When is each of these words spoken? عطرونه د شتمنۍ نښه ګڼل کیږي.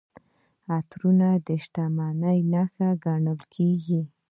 عطرونه 0.75 1.29
د 1.47 1.47
شتمنۍ 1.63 2.39
نښه 2.51 2.89
ګڼل 3.03 3.39
کیږي. 3.53 4.01